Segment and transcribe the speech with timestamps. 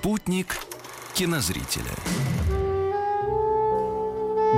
[0.00, 0.56] Спутник
[1.12, 1.90] кинозрителя.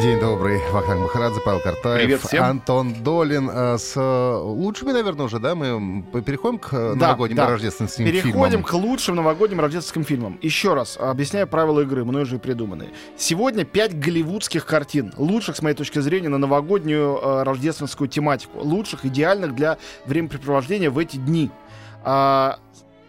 [0.03, 0.61] День добрый.
[0.71, 2.45] Вахтанг Махарадзе, Павел Картаев, Привет всем.
[2.45, 3.49] Антон Долин.
[3.51, 5.55] э, С э, лучшими, наверное, уже, да?
[5.55, 7.47] Мы переходим к э, Да, новогодним да.
[7.49, 8.63] рождественским Переходим фильмам.
[8.65, 10.39] к лучшим новогодним рождественским фильмам.
[10.43, 12.91] Еще раз объясняю правила игры, мной же и придуманные.
[13.17, 18.59] Сегодня пять голливудских картин, лучших, с моей точки зрения, на новогоднюю рождественскую тематику.
[18.61, 21.51] Лучших, идеальных для времяпрепровождения в эти дни.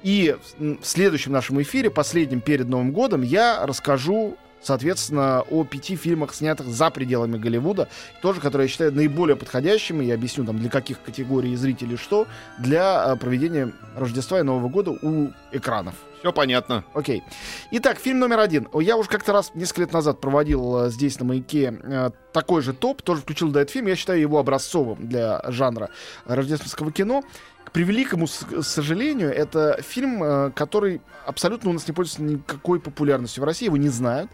[0.04, 5.96] И в в следующем нашем эфире, последнем перед Новым годом, я расскажу соответственно, о пяти
[5.96, 7.90] фильмах, снятых за пределами Голливуда,
[8.22, 12.28] тоже, которые я считаю наиболее подходящими, я объясню там для каких категорий зрителей что,
[12.60, 15.96] для э, проведения Рождества и Нового года у экранов.
[16.22, 16.84] Все понятно.
[16.94, 17.24] Окей.
[17.72, 18.68] Итак, фильм номер один.
[18.76, 22.74] Я уже как-то раз несколько лет назад проводил э, здесь на маяке э, такой же
[22.74, 23.88] топ, тоже включил этот фильм.
[23.88, 25.90] Я считаю его образцовым для жанра
[26.26, 27.24] рождественского кино.
[27.64, 33.46] К превеликому сожалению, это фильм, э, который абсолютно у нас не пользуется никакой популярностью в
[33.46, 34.30] России, его не знают.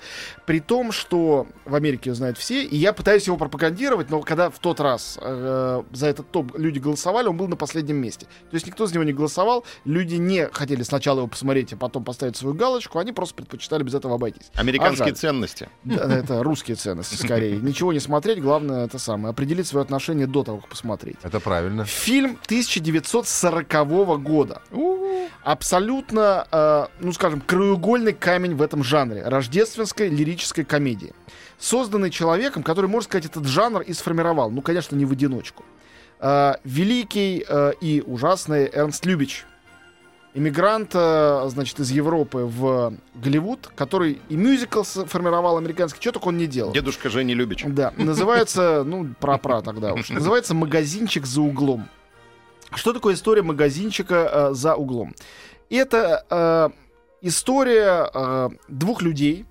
[0.46, 4.50] При том, что в Америке его знают все, и я пытаюсь его пропагандировать, но когда
[4.50, 8.26] в тот раз э, за этот топ люди голосовали, он был на последнем месте.
[8.50, 12.03] То есть никто за него не голосовал, люди не хотели сначала его посмотреть, а потом
[12.03, 14.52] поставить свою галочку, они просто предпочитали без этого обойтись.
[14.56, 15.70] Американские А ценности.
[15.83, 17.58] Да, это русские ценности скорее.
[17.61, 21.17] Ничего не смотреть, главное это самое, определить свое отношение до того, как посмотреть.
[21.23, 21.86] Это правильно.
[21.86, 24.61] Фильм 1940 года.
[25.44, 29.23] Абсолютно, э, ну скажем, краеугольный камень в этом жанре.
[29.23, 31.14] Рождественской лирической комедии.
[31.58, 34.52] Созданный человеком, который, можно сказать, этот жанр и сформировал.
[34.52, 35.64] Ну, конечно, не в одиночку.
[36.20, 39.45] Э, великий э, и ужасный Эрнст Любич.
[40.37, 46.37] Иммигрант, э, значит, из Европы в Голливуд, который и мюзикл сформировал американский, что только он
[46.37, 46.71] не делал.
[46.73, 47.64] Дедушка Женя Любич.
[47.65, 50.11] Да, называется, ну, про-про тогда уж.
[50.11, 51.89] Называется «Магазинчик за углом».
[52.71, 55.15] Что такое история магазинчика э, за углом?
[55.71, 56.69] Это э,
[57.21, 59.48] история э, двух людей,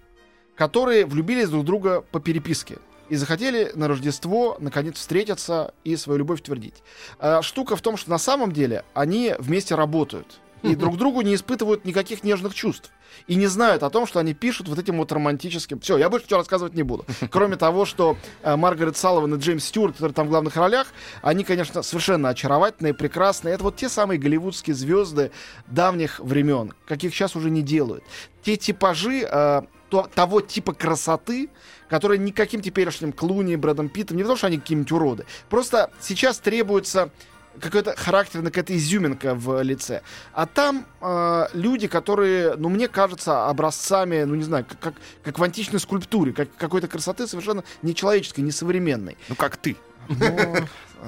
[0.54, 6.20] которые влюбились друг в друга по переписке и захотели на Рождество наконец встретиться и свою
[6.20, 6.84] любовь твердить.
[7.18, 10.40] Э, штука в том, что на самом деле они вместе работают
[10.70, 12.90] и друг другу не испытывают никаких нежных чувств.
[13.26, 15.80] И не знают о том, что они пишут вот этим вот романтическим...
[15.80, 17.06] Все, я больше ничего рассказывать не буду.
[17.30, 20.88] Кроме того, что э, Маргарет Салливан и Джеймс Стюарт, которые там в главных ролях,
[21.22, 23.54] они, конечно, совершенно очаровательные, прекрасные.
[23.54, 25.30] Это вот те самые голливудские звезды
[25.66, 28.04] давних времен, каких сейчас уже не делают.
[28.42, 31.48] Те типажи э, то- того типа красоты,
[31.88, 37.10] которые никаким теперешним Клуни, Брэдом Питтом, не потому что они какие-нибудь уроды, просто сейчас требуется
[37.60, 40.02] какой-то характерная какая-то изюминка в лице.
[40.32, 45.38] А там э, люди, которые, ну, мне кажется, образцами, ну, не знаю, как, как, как
[45.38, 49.16] в античной скульптуре, как какой-то красоты совершенно нечеловеческой, несовременной.
[49.28, 49.76] Ну как ты.
[50.08, 50.56] Ну,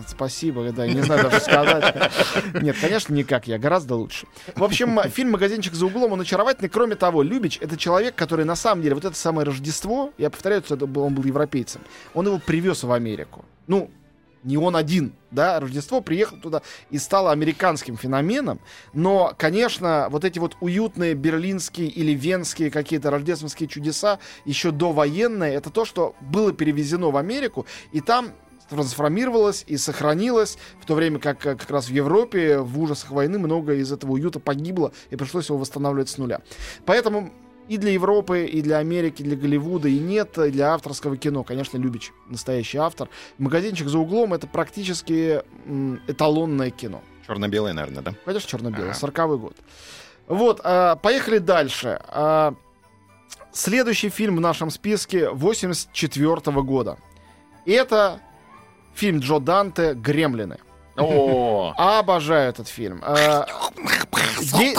[0.07, 2.13] спасибо, да, не знаю даже сказать.
[2.61, 4.27] Нет, конечно, никак, я гораздо лучше.
[4.55, 6.69] В общем, фильм «Магазинчик за углом», он очаровательный.
[6.69, 10.63] Кроме того, Любич— это человек, который на самом деле, вот это самое Рождество, я повторяю,
[10.65, 11.81] что это был, он был европейцем,
[12.15, 13.45] он его привез в Америку.
[13.67, 13.91] Ну,
[14.45, 18.61] не он один, да, Рождество приехал туда и стало американским феноменом,
[18.93, 25.71] но, конечно, вот эти вот уютные берлинские или венские какие-то рождественские чудеса еще довоенные, это
[25.71, 28.33] то, что было перевезено в Америку, и там
[28.69, 33.39] трансформировалось и сохранилось, в то время как э, как раз в Европе в ужасах войны
[33.39, 36.41] много из этого уюта погибло, и пришлось его восстанавливать с нуля.
[36.85, 37.33] Поэтому
[37.69, 41.45] и для Европы, и для Америки, и для Голливуда, и нет, и для авторского кино.
[41.45, 43.09] Конечно, Любич настоящий автор.
[43.39, 45.43] «Магазинчик за углом»— это практически
[46.07, 47.03] эталонное кино.
[47.27, 48.15] Черно-белое, наверное, да?
[48.25, 48.99] Конечно, черно-белый, Ага.
[48.99, 49.57] 40 год.
[50.27, 52.01] Вот, а, поехали дальше.
[52.09, 52.55] А,
[53.53, 56.97] следующий фильм в нашем списке 84 года.
[57.67, 58.21] И это
[58.95, 60.59] фильм Джо Данте «Гремлины».
[60.97, 63.01] О, Обожаю этот фильм.
[63.05, 63.47] А,
[64.59, 64.75] де-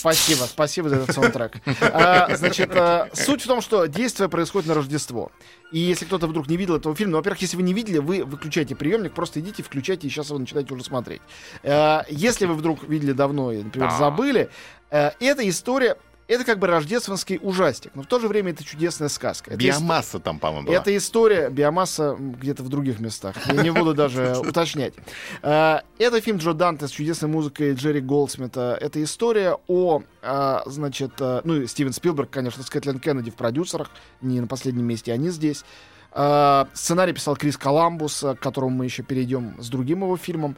[0.00, 1.52] Спасибо, спасибо за этот саундтрек.
[1.82, 5.30] А, значит, а, суть в том, что действие происходит на Рождество.
[5.72, 8.24] И если кто-то вдруг не видел этого фильма, ну, во-первых, если вы не видели, вы
[8.24, 11.20] выключайте приемник, просто идите, включайте, и сейчас его начинаете уже смотреть.
[11.62, 13.98] А, если вы вдруг видели давно и, например, Да.
[13.98, 14.48] забыли,
[14.90, 15.96] э, эта история
[16.30, 19.50] Это как бы рождественский ужастик, но в то же время это чудесная сказка.
[19.50, 20.76] Это ис- Биомасса там, по-моему, была.
[20.76, 23.34] это история, биомасса где-то в других местах.
[23.46, 24.94] Я не буду даже уточнять.
[25.42, 28.78] А, Это фильм Джо Данте с чудесной музыкой Джерри Голдсмита.
[28.80, 33.34] Это история о, а, значит, а, ну и Стивен Спилберг, конечно, с Кэтлин Кеннеди в
[33.34, 33.90] продюсерах,
[34.20, 35.64] не на последнем месте, они здесь.
[36.12, 40.56] Сценарий писал Крис Коламбус, к которому мы еще перейдем с другим его фильмом.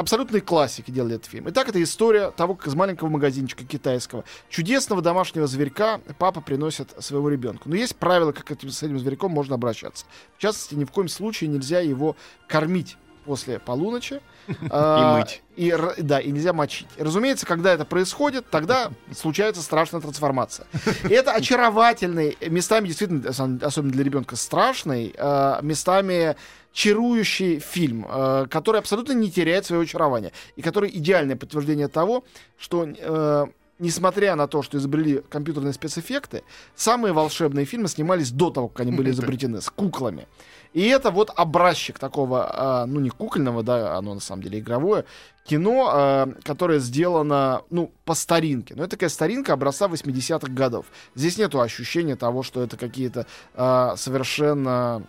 [0.00, 1.50] Абсолютные классики делали этот фильм.
[1.50, 7.28] Итак, это история того, как из маленького магазинчика китайского чудесного домашнего зверька папа приносит своего
[7.28, 7.68] ребенку.
[7.68, 10.06] Но есть правила, как этим- с этим зверьком можно обращаться.
[10.38, 12.16] В частности, ни в коем случае нельзя его
[12.48, 14.22] кормить после полуночи.
[14.70, 15.42] а, мыть.
[15.54, 16.88] И, да, и нельзя мочить.
[16.96, 20.66] И, разумеется, когда это происходит, тогда случается страшная трансформация.
[21.04, 26.36] И это очаровательный, местами действительно, особенно для ребенка, страшный, э, местами
[26.72, 30.32] чарующий фильм, э, который абсолютно не теряет своего очарования.
[30.56, 32.24] И который идеальное подтверждение того,
[32.58, 33.46] что э,
[33.80, 36.44] несмотря на то, что изобрели компьютерные спецэффекты,
[36.76, 40.28] самые волшебные фильмы снимались до того, как они были изобретены, с куклами.
[40.72, 45.04] И это вот образчик такого, а, ну, не кукольного, да, оно на самом деле игровое,
[45.44, 48.74] кино, а, которое сделано, ну, по старинке.
[48.76, 50.86] Но это такая старинка образца 80-х годов.
[51.16, 55.02] Здесь нету ощущения того, что это какие-то а, совершенно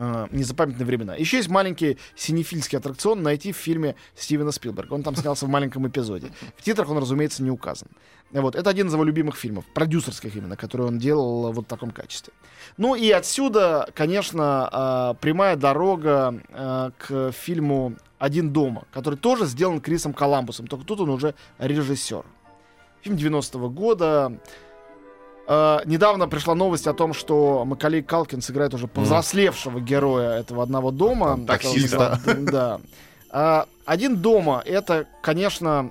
[0.00, 1.16] а, незапамятные времена.
[1.16, 4.94] Еще есть маленький синефильский аттракцион найти в фильме Стивена Спилберга.
[4.94, 6.30] Он там снялся в маленьком эпизоде.
[6.56, 7.88] В титрах он, разумеется, не указан.
[8.30, 8.54] Вот.
[8.54, 12.32] Это один из его любимых фильмов, продюсерских именно, который он делал вот в таком качестве.
[12.76, 19.80] Ну и отсюда, конечно, а, прямая дорога а, к фильму «Один дома», который тоже сделан
[19.80, 22.24] Крисом Коламбусом, только тут он уже режиссер.
[23.02, 24.38] Фильм 90-го года.
[25.48, 30.90] Э, недавно пришла новость о том, что Макалей Калкин сыграет уже повзрослевшего героя этого одного
[30.90, 31.40] дома.
[31.46, 32.20] Таксиста.
[32.26, 32.80] Это, Да.
[33.30, 35.90] А, Один дома это, конечно.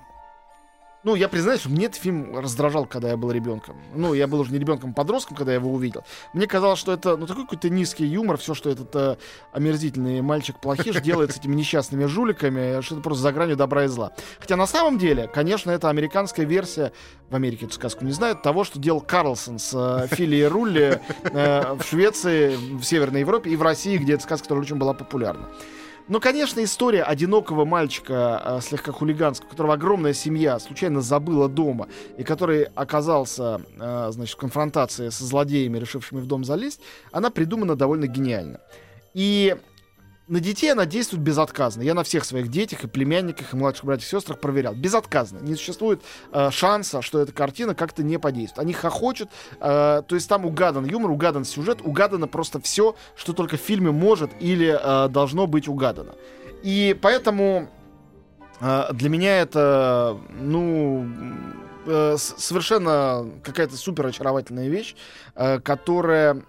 [1.08, 3.78] Ну, я признаюсь, мне этот фильм раздражал, когда я был ребенком.
[3.96, 6.04] Ну, я был уже не ребенком, а подростком, когда я его увидел.
[6.34, 9.16] Мне казалось, что это, ну, такой какой-то низкий юмор, все, что этот э,
[9.54, 13.88] омерзительный мальчик плохиш делает с этими несчастными жуликами, что это просто за гранью добра и
[13.88, 14.12] зла.
[14.38, 16.92] Хотя на самом деле, конечно, это американская версия,
[17.30, 21.74] в Америке эту сказку не знают, того, что делал Карлсон с э, филией Рулли э,
[21.74, 25.48] в Швеции, в Северной Европе и в России, где эта сказка тоже очень была популярна.
[26.08, 31.88] Но, конечно, история одинокого мальчика, э, слегка хулиганского, которого огромная семья, случайно забыла дома,
[32.18, 36.80] и который оказался, э, значит, в конфронтации со злодеями, решившими в дом залезть,
[37.12, 38.62] она придумана довольно гениально.
[39.14, 39.58] И
[40.28, 41.82] на детей она действует безотказно.
[41.82, 44.76] Я на всех своих детях и племянниках, и младших братьях и сестрах проверял.
[44.76, 45.40] Безотказно.
[45.40, 46.02] Не существует
[46.32, 48.60] э, шанса, что эта картина как-то не подействует.
[48.60, 49.30] Они хохочут,
[49.60, 53.92] э, то есть там угадан юмор, угадан сюжет, угадано просто все, что только в фильме
[53.92, 56.16] может или э, должно быть угадано.
[56.62, 57.70] И поэтому
[58.60, 61.08] э, для меня это, ну,
[61.86, 64.96] э, совершенно какая-то супер очаровательная вещь,
[65.36, 66.44] э, которая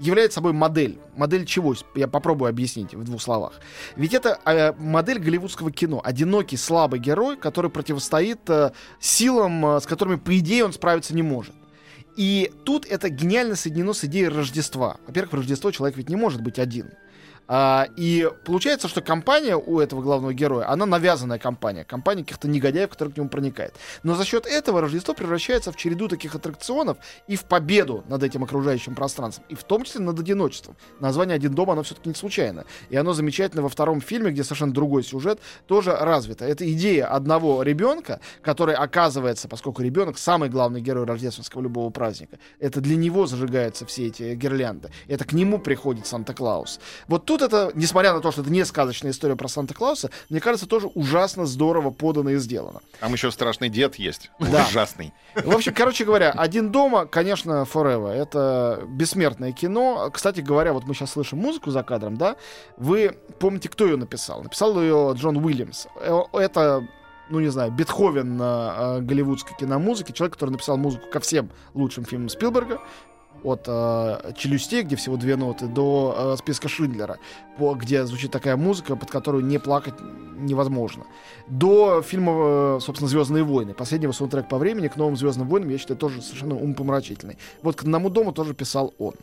[0.00, 0.98] является собой модель.
[1.16, 1.74] Модель чего?
[1.94, 3.60] Я попробую объяснить в двух словах.
[3.96, 6.00] Ведь это э, модель голливудского кино.
[6.02, 11.22] Одинокий, слабый герой, который противостоит э, силам, э, с которыми, по идее, он справиться не
[11.22, 11.54] может.
[12.16, 14.96] И тут это гениально соединено с идеей Рождества.
[15.06, 16.90] Во-первых, в Рождество человек ведь не может быть один.
[17.52, 21.82] А, и получается, что компания у этого главного героя, она навязанная компания.
[21.82, 23.74] Компания каких-то негодяев, которые к нему проникает.
[24.04, 28.44] Но за счет этого Рождество превращается в череду таких аттракционов и в победу над этим
[28.44, 29.46] окружающим пространством.
[29.48, 30.76] И в том числе над одиночеством.
[31.00, 32.66] Название «Один дом» оно все-таки не случайно.
[32.88, 36.44] И оно замечательно во втором фильме, где совершенно другой сюжет, тоже развито.
[36.44, 42.80] Это идея одного ребенка, который оказывается, поскольку ребенок самый главный герой рождественского любого праздника, это
[42.80, 44.90] для него зажигаются все эти гирлянды.
[45.08, 46.78] Это к нему приходит Санта-Клаус.
[47.08, 50.66] Вот тут это, несмотря на то, что это не сказочная история про Санта-Клауса, мне кажется,
[50.66, 52.80] тоже ужасно здорово подано и сделано.
[53.00, 54.30] Там еще страшный дед есть.
[54.38, 54.66] Да.
[54.68, 55.12] Ужасный.
[55.34, 58.10] В общем, короче говоря, «Один дома», конечно, forever.
[58.10, 60.10] Это бессмертное кино.
[60.12, 62.36] Кстати говоря, вот мы сейчас слышим музыку за кадром, да?
[62.76, 64.42] Вы помните, кто ее написал?
[64.42, 65.86] Написал ее Джон Уильямс.
[66.00, 66.86] Э, Это
[67.30, 72.28] ну, не знаю, Бетховен э, голливудской киномузыки, человек, который написал музыку ко всем лучшим фильмам
[72.28, 72.80] Спилберга,
[73.42, 77.18] от э, «Челюстей», где всего две ноты, до э, списка Шиндлера,
[77.58, 79.94] по, где звучит такая музыка, под которую не плакать
[80.36, 81.04] невозможно.
[81.48, 82.32] До фильма,
[82.76, 83.74] э, собственно, «Звездные войны».
[83.74, 87.38] Последнего саундтрек по времени к новым «Звездным войнам», я считаю, тоже совершенно умопомрачительный.
[87.62, 89.14] Вот к «Одному дому» тоже писал он.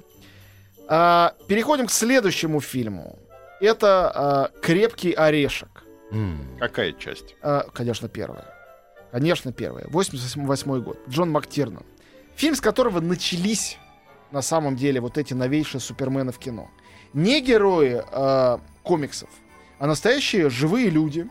[0.88, 3.20] А, переходим к следующему фильму.
[3.60, 5.84] Это а, «Крепкий орешек».
[6.60, 7.36] Какая часть?
[7.42, 8.46] А, конечно, первая.
[9.12, 9.86] Конечно, первая.
[9.90, 10.98] 88 год.
[11.10, 11.84] Джон МакТирнан.
[12.36, 13.78] Фильм, с которого начались,
[14.32, 16.70] на самом деле, вот эти новейшие супермены в кино.
[17.14, 19.30] Не герои а, комиксов,
[19.80, 21.28] а настоящие живые люди,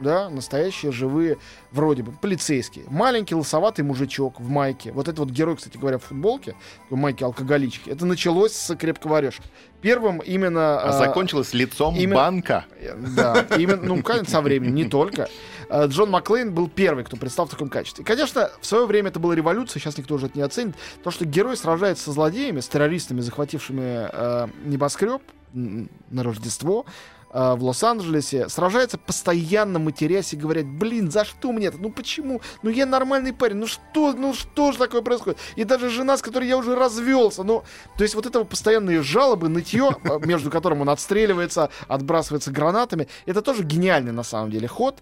[0.00, 1.38] да, настоящие, живые,
[1.72, 2.84] вроде бы, полицейские.
[2.88, 4.92] Маленький лысоватый мужичок в майке.
[4.92, 6.54] Вот это вот герой, кстати говоря, в футболке,
[6.90, 7.90] в майке алкоголички.
[7.90, 9.42] Это началось с крепкого орешка.
[9.80, 10.80] Первым именно...
[10.80, 12.64] А закончилось лицом именно- банка.
[12.80, 15.28] Э, Да, именно, ну, конечно, со временем, не только.
[15.68, 18.02] Э, Джон Маклейн был первый, кто предстал в таком качестве.
[18.02, 20.74] И, конечно, в свое время это была революция, сейчас никто уже это не оценит.
[21.04, 25.22] То, что герой сражается со злодеями, с террористами, захватившими э, небоскреб
[25.54, 26.84] на Рождество
[27.30, 31.78] э, в Лос-Анджелесе, сражается постоянно матерясь и говорят, блин, за что мне это?
[31.78, 32.40] Ну почему?
[32.62, 35.38] Ну я нормальный парень, ну что, ну что же такое происходит?
[35.56, 37.64] И даже жена, с которой я уже развелся, ну,
[37.96, 43.42] то есть вот этого постоянные жалобы, нытье, э, между которым он отстреливается, отбрасывается гранатами, это
[43.42, 44.98] тоже гениальный на самом деле ход.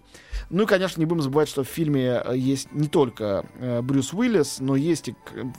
[0.49, 3.45] Ну и, конечно, не будем забывать, что в фильме э, есть не только
[3.81, 5.15] Брюс Уиллис, но есть и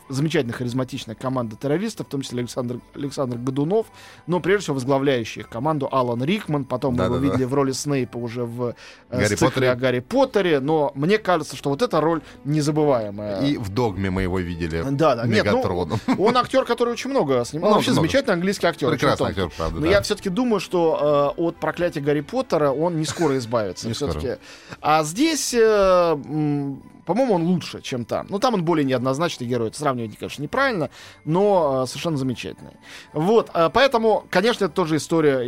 [0.08, 3.86] замечательно харизматичная команда террористов, в том числе Александр, Александр Годунов,
[4.26, 6.57] но прежде всего возглавляющий их команду Алан Рикман.
[6.64, 7.32] Потом мы его Да-да-да.
[7.32, 8.74] видели в роли Снейпа уже в
[9.10, 9.70] э, Гарри Поттере.
[9.70, 13.42] о Гарри Поттере, но мне кажется, что вот эта роль незабываемая.
[13.42, 14.84] И в «Догме» мы его видели.
[14.90, 16.00] Да, да, нет, ну, Мегатроном.
[16.18, 17.68] он актер, который очень много снимал.
[17.70, 18.06] Много, вообще много.
[18.08, 18.90] замечательный английский актер.
[18.90, 19.92] Прекрасный актер, правда, Но да.
[19.92, 23.88] я все-таки думаю, что э, от проклятия Гарри Поттера он не скоро избавится.
[23.88, 24.38] Не скоро.
[24.80, 26.16] А здесь, э,
[27.08, 28.26] по-моему, он лучше, чем там.
[28.28, 29.68] Ну, там он более неоднозначный герой.
[29.68, 30.90] Это сравнивать, конечно, неправильно,
[31.24, 32.72] но э, совершенно замечательный.
[33.14, 35.40] Вот, э, поэтому, конечно, это тоже история.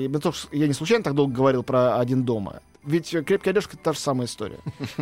[0.53, 2.63] Я не случайно так долго говорил про один дома.
[2.83, 4.57] Ведь э, крепкий орешек это та же самая история.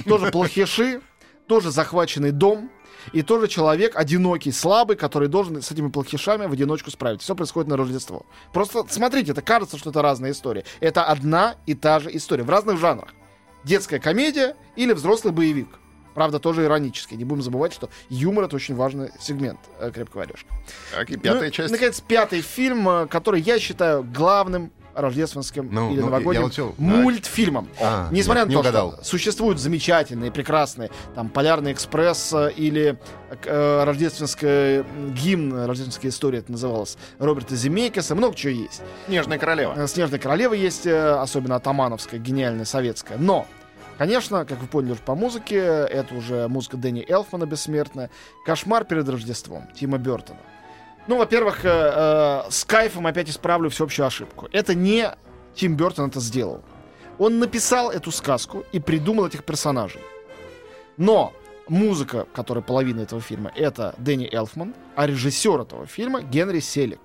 [0.05, 1.00] Тоже плохиши,
[1.47, 2.73] тоже захваченный дом,
[3.12, 7.25] и тоже человек одинокий, слабый, который должен с этими плохишами в одиночку справиться.
[7.25, 8.27] Все происходит на Рождество.
[8.53, 10.65] Просто смотрите, это кажется, что это разные истории.
[10.81, 13.15] Это одна и та же история в разных жанрах.
[13.62, 15.69] Детская комедия или взрослый боевик.
[16.19, 17.17] Правда, тоже иронический.
[17.17, 20.49] Не будем забывать, что юмор это очень важный сегмент э, крепкого орешка.
[20.93, 21.71] Так, и пятая Ну, часть.
[21.71, 26.75] Наконец, пятый фильм, э, который я считаю главным рождественским Ну, или ну, новогодним вот всё-
[26.77, 27.69] мультфильмом.
[27.81, 28.93] А, Несмотря нет, не на то, угадал.
[28.95, 32.99] что существуют замечательные, прекрасные, там, Полярный экспресс или
[33.45, 34.85] э, рождественская
[35.15, 38.83] гимн, рождественская история это называлось, Роберта Земекиса, много чего есть.
[39.07, 39.75] Снежная королева.
[39.77, 43.19] Э, Снежная королева есть, особенно атамановская, гениальная, советская.
[43.19, 43.47] Но,
[43.99, 48.11] конечно, как вы поняли уже по музыке, это уже музыка Дэнни Элфмана бессмертная.
[48.47, 50.40] «Кошмар перед Рождеством» Тима Бертона.
[51.09, 54.49] Ну, во-первых, э, э, с кайфом опять исправлю всеобщую ошибку.
[54.52, 55.11] Это не
[55.55, 56.62] Тим Бертон это сделал.
[57.19, 60.02] Он написал эту сказку и придумал этих персонажей.
[60.99, 61.33] Но
[61.67, 67.00] музыка, которая половина этого фильма, это Дэнни Элфман, а режиссер этого фильма Генри Селик.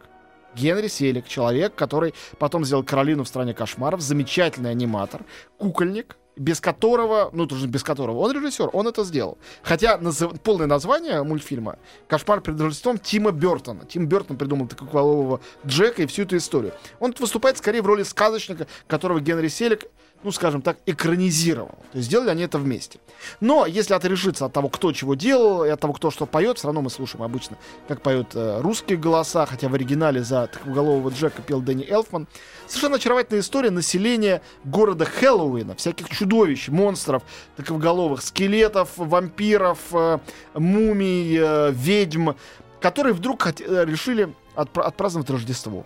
[0.54, 5.22] Генри Селик, человек, который потом сделал Каролину в стране кошмаров, замечательный аниматор,
[5.58, 9.38] кукольник, без которого, ну тоже без которого, он режиссер, он это сделал.
[9.62, 13.86] Хотя назыв- полное название мультфильма «Кошмар перед Рождеством» Тима Бертона.
[13.86, 16.74] Тим Бертон придумал такого Джека и всю эту историю.
[17.00, 19.86] Он выступает скорее в роли сказочника, которого Генри Селик
[20.24, 21.76] ну, скажем так, экранизировал.
[21.92, 23.00] То есть сделали они это вместе.
[23.40, 26.68] Но если отрешиться от того, кто чего делал, и от того, кто что поет, все
[26.68, 31.42] равно мы слушаем обычно, как поют э, русские голоса, хотя в оригинале за тыквоголового Джека
[31.42, 32.28] пел Дэнни Элфман.
[32.68, 37.24] Совершенно очаровательная история населения города Хэллоуина, всяких чудовищ, монстров,
[37.58, 40.20] тыковголовых, скелетов, вампиров, э,
[40.54, 42.32] мумий, э, ведьм,
[42.80, 45.86] которые вдруг хот- э, решили отпра- отпраздновать Рождество.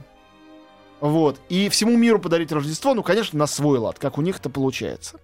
[1.00, 1.40] Вот.
[1.50, 5.20] И всему миру подарить Рождество, ну, конечно, на свой лад, как у них это получается.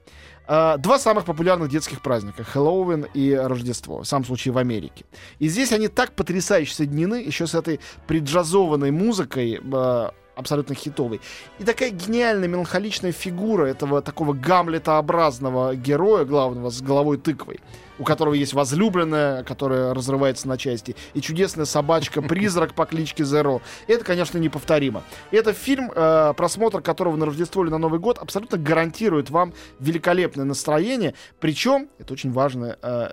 [0.46, 5.06] А, Два самых популярных детских праздника Хэллоуин и Рождество, в самом случае в Америке.
[5.40, 11.22] И здесь они так потрясающе соединены, еще с этой преджазованной музыкой, а, абсолютно хитовой.
[11.60, 17.60] И такая гениальная меланхоличная фигура этого такого гамлетообразного героя главного с головой тыквой,
[18.00, 23.62] у которого есть возлюбленная, которая разрывается на части, и чудесная собачка-призрак по кличке Зеро.
[23.88, 25.04] Это, конечно, неповторимо.
[25.32, 30.46] Это фильм, э, просмотр которого на Рождество или на Новый год абсолютно гарантирует вам великолепное
[30.46, 31.14] настроение.
[31.40, 33.12] Причем, это очень важная э,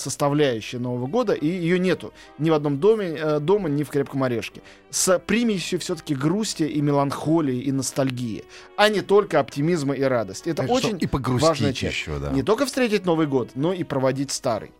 [0.00, 4.22] составляющая Нового года, и ее нету ни в одном доме, э, дома, ни в «Крепком
[4.22, 4.62] орешке».
[4.90, 8.44] С примесью все-таки грусти и меланхолии и ностальгии,
[8.76, 10.48] а не только оптимизма и радости.
[10.48, 11.94] Это Так что очень и погрустить важная часть.
[11.94, 12.30] еще, да.
[12.30, 14.72] Не только встретить Новый год, но и проводить старый.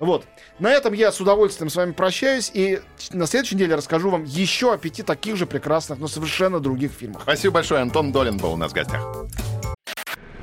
[0.00, 0.24] Вот.
[0.58, 2.50] На этом я с удовольствием с вами прощаюсь.
[2.52, 2.80] И
[3.12, 7.22] на следующей неделе расскажу вам еще о пяти таких же прекрасных, но совершенно других фильмах.
[7.22, 7.80] Спасибо большое.
[7.80, 9.24] Антон Долин был у нас в гостях.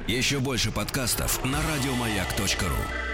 [0.07, 3.10] Еще больше подкастов на радиомаяк.ру.